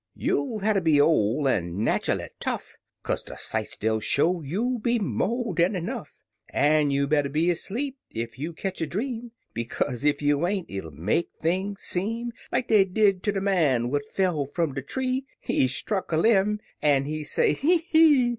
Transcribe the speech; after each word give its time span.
You'll 0.15 0.57
hatter 0.61 0.81
be 0.81 0.99
ol' 0.99 1.47
an' 1.47 1.75
natchally 1.83 2.29
tough, 2.39 2.75
Kaze 3.03 3.21
de 3.21 3.37
sights 3.37 3.77
dey'll 3.77 3.99
show 3.99 4.41
you'll 4.41 4.79
be 4.79 4.97
mo' 4.97 5.53
dan 5.53 5.75
enough; 5.75 6.23
An' 6.49 6.89
you 6.89 7.05
better 7.05 7.29
be 7.29 7.51
asleep 7.51 7.99
ef 8.15 8.39
you 8.39 8.51
ketch 8.51 8.81
a 8.81 8.87
Dream, 8.87 9.29
Bekaze 9.53 10.03
ef 10.03 10.23
you 10.23 10.47
ain't 10.47 10.71
it'll 10.71 10.89
make 10.89 11.29
things 11.39 11.81
seem 11.83 12.31
Like 12.51 12.67
dey 12.69 12.83
did 12.85 13.21
ter 13.21 13.31
de 13.33 13.41
man 13.41 13.91
what 13.91 14.03
fell 14.03 14.47
fum 14.47 14.73
de 14.73 14.81
tree: 14.81 15.27
He 15.39 15.67
struck 15.67 16.11
a 16.11 16.17
lim' 16.17 16.61
an' 16.81 17.05
he 17.05 17.23
say, 17.23 17.53
"Hee 17.53 17.77
hee! 17.77 18.29